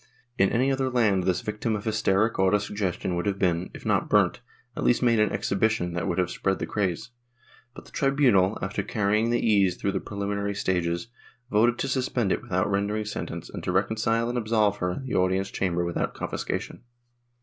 [0.35, 3.85] In any other land this victim of hysteric auto sug gestion would have been, if
[3.85, 4.41] not burnt,
[4.75, 7.11] at least made an exhibition that would have spread the craze,
[7.75, 11.09] but the tribunal, after carrying the case through the preliminary stages,
[11.51, 15.13] voted to suspend it without rendering sentence and to reconcile and absolve her in the
[15.13, 16.81] audience chamber without confiscation.